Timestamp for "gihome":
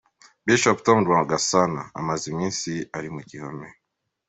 3.29-3.67